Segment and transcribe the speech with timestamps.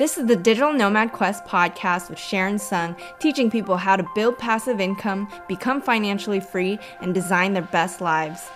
[0.00, 4.38] This is the Digital Nomad Quest podcast with Sharon Tseung, teaching people how to build
[4.38, 8.48] passive income, become financially free, and design their best lives.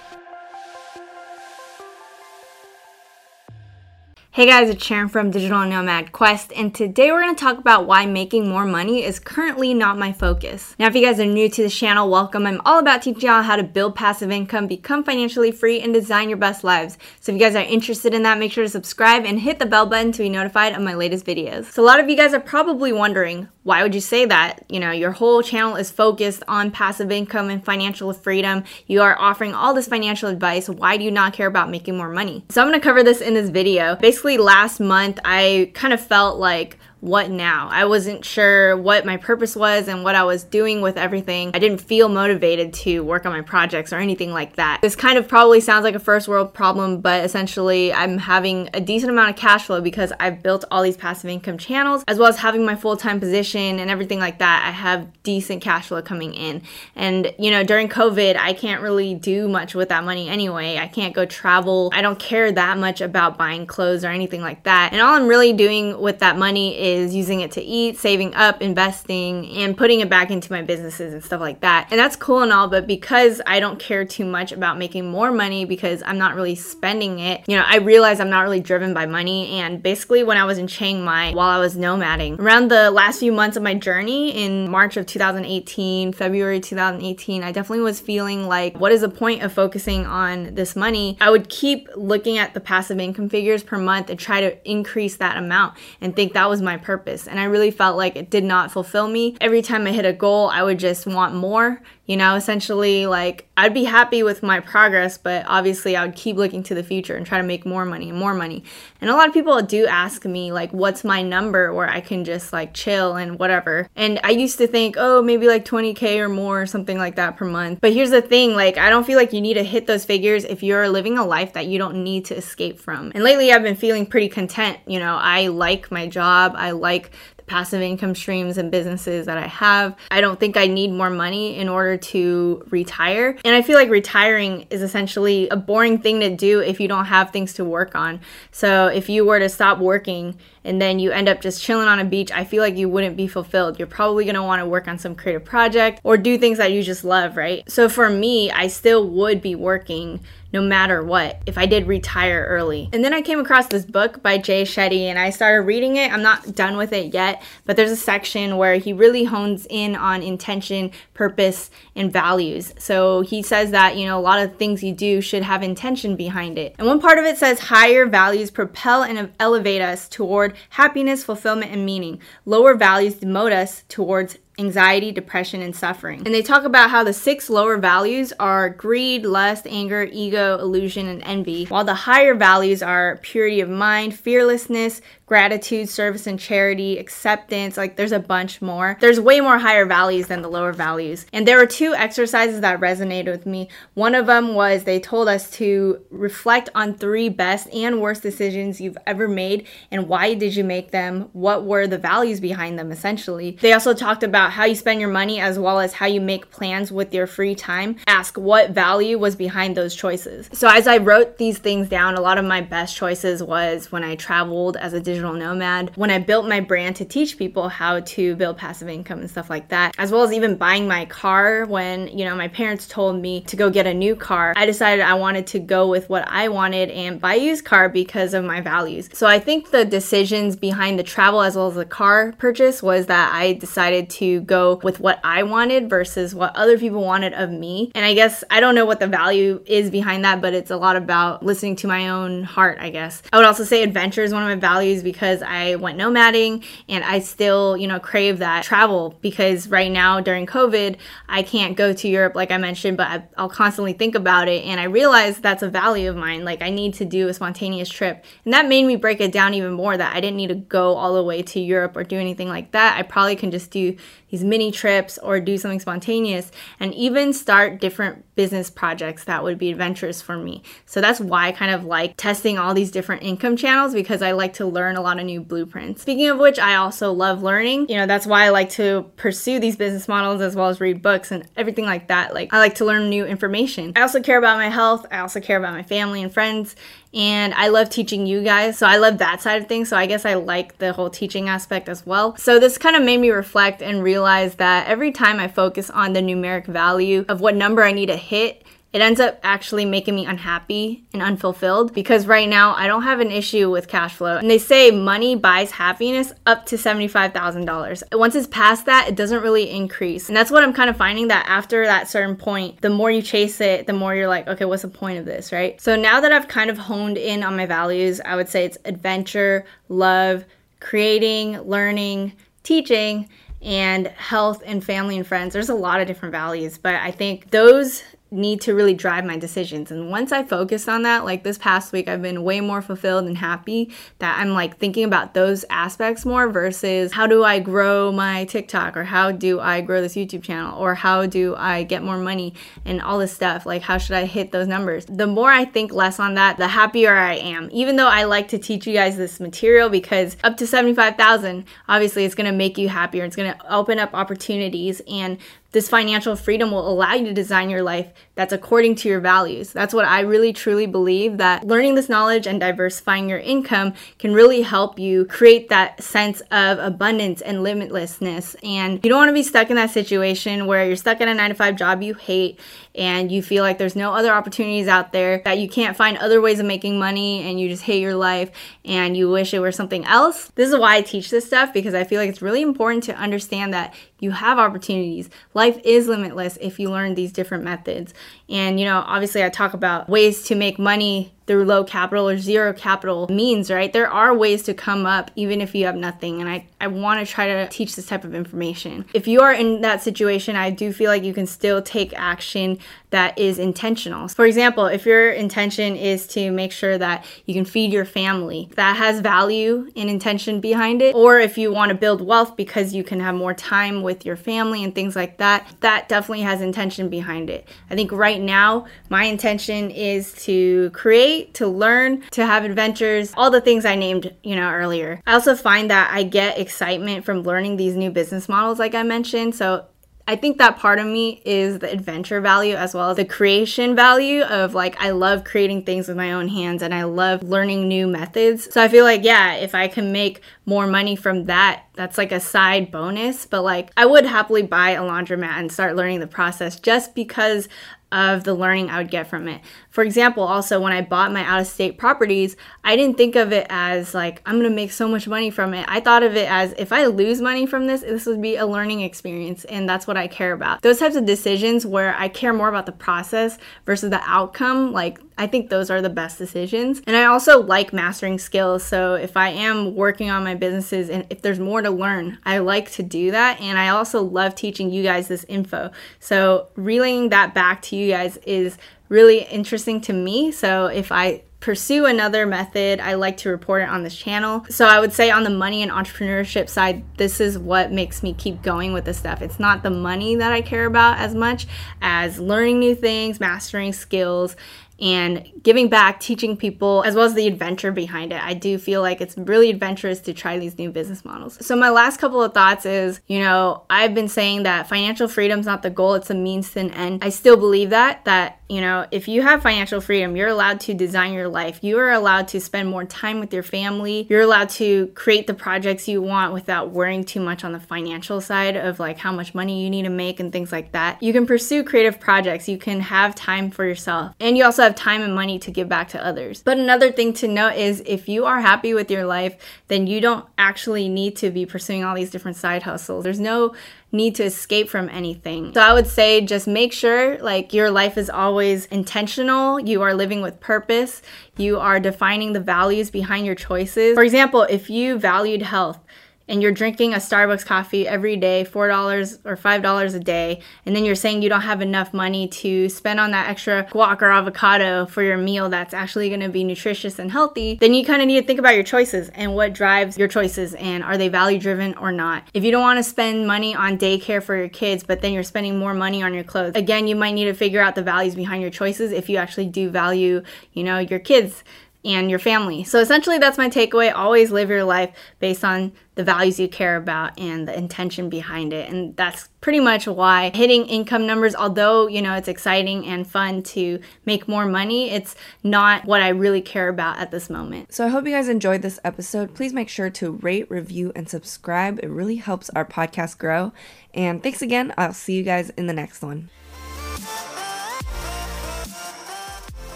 [4.35, 7.87] Hey guys, it's Sharon from Digital Nomad Quest, and today we're going to talk about
[7.87, 10.75] why making more money is currently not my focus.
[10.77, 12.45] Now, if you guys are new to the channel, welcome.
[12.45, 16.29] I'm all about teaching y'all how to build passive income, become financially free, and design
[16.29, 16.99] your best lives.
[17.21, 19.67] So if you guys are interested in that, make sure to subscribe and hit the
[19.67, 21.67] bell button to be notified of my latest videos.
[21.67, 24.65] So a lot of you guys are probably wondering, why would you say that?
[24.69, 28.65] You know, your whole channel is focused on passive income and financial freedom.
[28.89, 30.69] You are offering all this financial advice.
[30.69, 32.45] Why do you not care about making more money?
[32.51, 33.95] So I'm going to cover this in this video.
[33.95, 37.69] Basically, last month I kind of felt like what now?
[37.71, 41.51] I wasn't sure what my purpose was and what I was doing with everything.
[41.53, 44.81] I didn't feel motivated to work on my projects or anything like that.
[44.81, 48.81] This kind of probably sounds like a first world problem, but essentially I'm having a
[48.81, 52.29] decent amount of cash flow because I've built all these passive income channels as well
[52.29, 54.65] as having my full-time position and everything like that.
[54.67, 56.63] I have decent cash flow coming in.
[56.97, 60.79] And you know, during COVID, I can't really do much with that money anyway.
[60.79, 61.91] I can't go travel.
[61.93, 64.95] I don't care that much about buying clothes or anything like that.
[64.95, 68.35] And all I'm really doing with that money is is using it to eat, saving
[68.35, 71.89] up, investing, and putting it back into my businesses and stuff like that.
[71.91, 75.31] And that's cool and all, but because I don't care too much about making more
[75.31, 78.95] money because I'm not really spending it, you know, I realize I'm not really driven
[78.95, 79.61] by money.
[79.61, 83.21] And basically, when I was in Chiang Mai while I was nomading, around the last
[83.21, 88.47] few months of my journey in March of 2018, February 2018, I definitely was feeling
[88.47, 91.17] like, what is the point of focusing on this money?
[91.21, 95.17] I would keep looking at the passive income figures per month and try to increase
[95.17, 97.27] that amount and think that was my purpose.
[97.27, 99.37] And I really felt like it did not fulfill me.
[99.41, 101.83] Every time I hit a goal, I would just want more.
[102.07, 106.37] You know, essentially, like I'd be happy with my progress, but obviously I would keep
[106.37, 108.65] looking to the future and try to make more money and more money.
[109.01, 112.25] And a lot of people do ask me, like, what's my number where I can
[112.25, 113.89] just like chill and whatever.
[113.97, 117.37] And I used to think, oh, maybe like 20K or more or something like that
[117.37, 117.81] per month.
[117.81, 120.45] But here's the thing like, I don't feel like you need to hit those figures
[120.45, 123.13] if you're living a life that you don't need to escape from.
[123.15, 124.79] And lately I've been feeling pretty content.
[124.87, 127.13] You know, I like my job, I like
[127.47, 129.97] passive income streams and businesses that I have.
[130.11, 133.37] I don't think I need more money in order to retire.
[133.45, 137.07] And I feel like retiring is essentially a boring thing to do if you don't
[137.07, 138.21] have things to work on.
[138.51, 141.99] So if you were to stop working and then you end up just chilling on
[141.99, 143.79] a beach, I feel like you wouldn't be fulfilled.
[143.79, 147.05] You're probably want to work on some creative project or do things that you just
[147.05, 147.69] love, right?
[147.71, 150.21] So for me, I still would be working
[150.55, 152.89] no matter what if I did retire early.
[152.93, 156.13] And then I came across this book by Jay Shetty and I started reading it.
[156.13, 159.97] I'm not done with it yet, but there's a section where he really hones in
[159.97, 162.73] on intention, purpose, and values.
[162.79, 166.15] So he says that, you know, a lot of things you do should have intention
[166.15, 166.77] behind it.
[166.79, 171.73] And one part of it says higher values propel and elevate us toward happiness, fulfillment,
[171.73, 172.21] and meaning.
[172.45, 176.23] Lower values demote us towards anxiety, depression, and suffering.
[176.25, 181.09] And they talk about how the six lower values are greed, lust, anger, ego, illusion,
[181.09, 186.99] and envy, while the higher values are purity of mind, fearlessness, gratitude, service and charity,
[186.99, 187.77] acceptance.
[187.77, 188.97] Like there's a bunch more.
[189.01, 191.27] There's way more higher values than the lower values.
[191.33, 193.69] And there were two exercises that resonated with me.
[193.95, 198.81] One of them was they told us to reflect on three best and worst decisions
[198.81, 201.31] you've ever made and why did you make them?
[201.33, 203.59] What were the values behind them essentially?
[203.61, 206.51] They also talked about how you spend your money as well as how you make
[206.51, 207.97] plans with your free time.
[208.07, 210.49] Ask what value was behind those choices.
[210.53, 214.05] So as I wrote these things down, a lot of my best choices was when
[214.05, 218.01] I traveled as a digital nomad, when I built my brand to teach people how
[218.01, 221.67] to build passive income and stuff like that, as well as even buying my car
[221.67, 225.05] when, you know, my parents told me to go get a new car, I decided
[225.05, 228.45] I wanted to go with what I wanted and buy a used car because of
[228.45, 229.09] my values.
[229.13, 233.07] So I think the decisions behind the travel as well as the car purchase was
[233.07, 237.51] that I decided to go with what I wanted versus what other people wanted of
[237.51, 237.91] me.
[237.95, 240.77] And I guess I don't know what the value is behind that, but it's a
[240.77, 243.23] lot about listening to my own heart, I guess.
[243.33, 247.05] I would also say adventure is one of my values because I went nomading and
[247.05, 250.97] I still, you know, crave that travel because right now during COVID,
[251.29, 254.65] I can't go to Europe like I mentioned, but I, will constantly think about it
[254.65, 256.45] and I realize that's a value of mine.
[256.45, 258.25] Like I need to do a spontaneous trip.
[258.45, 260.95] And that made me break it down even more that I didn't need to go
[260.95, 262.99] all the way to Europe or do anything like that.
[262.99, 263.97] I probably can just do
[264.35, 266.51] these mini trips or do something spontaneous
[266.81, 270.61] and even start different business projects that would be adventurous for me.
[270.87, 274.33] So that's why I kind of like testing all these different income channels because I
[274.33, 276.03] like to learn a lot of new blueprints.
[276.03, 277.89] Speaking of which, I also love learning.
[277.89, 281.01] You know, that's why I like to pursue these business models as well as read
[281.01, 282.35] books and everything like that.
[282.35, 283.93] Like, I like to learn new information.
[283.95, 286.75] I also care about my health, I also care about my family and friends
[287.15, 288.77] and I love teaching you guys.
[288.77, 289.89] So I love that side of things.
[289.89, 292.37] So I guess I like the whole teaching aspect as well.
[292.37, 296.13] So this kind of made me reflect and realize that every time I focus on
[296.13, 298.65] the numeric value of what number I need to hit,
[298.95, 303.19] it ends up actually making me unhappy and unfulfilled because right now I don't have
[303.19, 304.37] an issue with cash flow.
[304.37, 308.17] And they say money buys happiness up to $75,000.
[308.17, 310.29] Once it's past that, it doesn't really increase.
[310.29, 313.21] And that's what I'm kind of finding that after that certain point, the more you
[313.21, 315.81] chase it, the more you're like, okay, what's the point of this, right?
[315.81, 318.79] So now that I've kind of honed in on my values, I would say it's
[318.85, 320.45] adventure, love,
[320.79, 323.29] creating, learning, teaching,
[323.61, 325.53] and health and family and friends.
[325.53, 329.37] There's a lot of different values, but I think those need to really drive my
[329.37, 329.91] decisions.
[329.91, 333.27] And once I focused on that, like this past week, I've been way more fulfilled
[333.27, 338.13] and happy that I'm like thinking about those aspects more versus how do I grow
[338.13, 342.03] my TikTok or how do I grow this YouTube channel or how do I get
[342.03, 342.55] more money
[342.85, 343.67] and all this stuff.
[343.67, 345.07] Like, how should I hit those numbers?
[345.07, 347.69] The more I think less on that, the happier I am.
[347.73, 352.25] Even though I like to teach you guys this material because up to 75,000, obviously,
[352.25, 353.25] it's to make you happier.
[353.25, 355.01] It's to open up opportunities.
[355.09, 355.39] And
[355.73, 359.73] this financial freedom will allow you to design your life that's according to your values.
[359.73, 364.35] That's what I really truly believe that learning this knowledge and diversifying your income can
[364.35, 368.57] really help you create that sense of abundance and limitlessness.
[368.65, 371.35] And you don't want to be stuck in that situation where you're stuck in a
[371.35, 372.59] 9 to 5 job you hate
[372.95, 376.41] and you feel like there's no other opportunities out there, that you can't find other
[376.41, 378.51] ways of making money and you just hate your life
[378.85, 380.53] and you wish it were something else.
[380.55, 383.17] This is why I teach this stuff because I feel like it's really important to
[383.17, 385.29] understand that you have opportunities.
[385.53, 388.14] Life is limitless if you learn these different methods.
[388.49, 392.39] And, you know, obviously, I talk about ways to make money through low capital or
[392.39, 393.93] zero capital means, right?
[393.93, 396.41] There are ways to come up even if you have nothing.
[396.41, 399.05] And I, I want to try to teach this type of information.
[399.13, 402.79] If you are in that situation, I do feel like you can still take action
[403.11, 404.27] that is intentional.
[404.29, 408.71] For example, if your intention is to make sure that you can feed your family,
[408.75, 411.15] that has value and intention behind it.
[411.15, 414.37] Or if you want to build wealth because you can have more time with your
[414.37, 417.69] family and things like that, that definitely has intention behind it.
[417.89, 423.51] I think right now, my intention is to create, to learn, to have adventures, all
[423.51, 425.21] the things I named, you know, earlier.
[425.27, 429.03] I also find that I get excitement from learning these new business models like I
[429.03, 429.55] mentioned.
[429.55, 429.87] So
[430.27, 433.95] I think that part of me is the adventure value as well as the creation
[433.95, 437.89] value of like, I love creating things with my own hands and I love learning
[437.89, 438.73] new methods.
[438.73, 442.33] So I feel like, yeah, if I can make more money from that, that's like
[442.33, 443.47] a side bonus.
[443.47, 447.69] But like, I would happily buy a laundromat and start learning the process just because
[448.13, 449.61] of the learning I would get from it.
[449.91, 453.53] For example, also when I bought my out of state properties, I didn't think of
[453.53, 455.85] it as like, I'm gonna make so much money from it.
[455.89, 458.67] I thought of it as if I lose money from this, this would be a
[458.67, 460.83] learning experience, and that's what I care about.
[460.83, 465.19] Those types of decisions where I care more about the process versus the outcome, like
[465.37, 467.03] I think those are the best decisions.
[467.07, 468.85] And I also like mastering skills.
[468.85, 472.59] So if I am working on my businesses and if there's more to learn, I
[472.59, 473.61] like to do that.
[473.61, 475.91] And I also love teaching you guys this info.
[476.21, 478.79] So relaying that back to you guys is
[479.09, 480.53] really interesting to me.
[480.53, 484.67] So if I pursue another method, I like to report it on this channel.
[484.69, 488.35] So I would say on the money and entrepreneurship side, this is what makes me
[488.35, 489.41] keep going with this stuff.
[489.41, 491.67] It's not the money that I care about as much
[492.03, 494.57] as learning new things, mastering skills,
[495.01, 498.43] and giving back, teaching people, as well as the adventure behind it.
[498.43, 501.65] I do feel like it's really adventurous to try these new business models.
[501.65, 505.61] So, my last couple of thoughts is you know, I've been saying that financial freedom
[505.61, 507.25] is not the goal, it's a means to an end.
[507.25, 510.95] I still believe that, that, you know, if you have financial freedom, you're allowed to
[510.95, 511.81] design your life.
[511.83, 514.27] You are allowed to spend more time with your family.
[514.31, 518.41] You're allowed to create the projects you want without worrying too much on the financial
[518.41, 521.23] side of like how much money you need to make and things like that.
[521.23, 522.69] You can pursue creative projects.
[522.69, 524.35] You can have time for yourself.
[524.41, 526.63] And you also have time and money to give back to others.
[526.63, 529.57] But another thing to note is if you are happy with your life,
[529.89, 533.25] then you don't actually need to be pursuing all these different side hustles.
[533.25, 533.75] There's no
[534.13, 535.75] need to escape from anything.
[535.75, 540.15] So I would say just make sure like your life is always intentional, you are
[540.15, 541.21] living with purpose,
[541.57, 544.15] you are defining the values behind your choices.
[544.15, 545.99] For example, if you valued health,
[546.49, 551.05] and you're drinking a Starbucks coffee every day, $4 or $5 a day, and then
[551.05, 555.07] you're saying you don't have enough money to spend on that extra guac or avocado
[555.07, 558.41] for your meal that's actually to be nutritious and healthy, then you kind of need
[558.41, 561.95] to think about your choices and what drives your choices and are they value driven
[561.95, 562.49] or not.
[562.55, 565.43] If you don't want to spend money on daycare for your kids, but then you're
[565.43, 568.35] spending more money on your clothes, again, you might need to figure out the values
[568.35, 571.65] behind your choices if you actually do value, you know, your kids
[572.05, 572.85] and your family.
[572.85, 574.15] So essentially, that's my takeaway.
[574.15, 578.73] Always live your life based on the values you care about and the intention behind
[578.73, 578.89] it.
[578.89, 583.63] And that's pretty much why hitting income numbers, although, you know, it's exciting and fun
[583.65, 587.93] to make more money, it's not what I really care about at this moment.
[587.93, 589.55] So I hope you guys enjoyed this episode.
[589.55, 591.99] Please make sure to rate, review, and subscribe.
[592.03, 593.73] It really helps our podcast grow.
[594.13, 594.93] And thanks again.
[594.97, 596.51] I'll see you guys in the next one.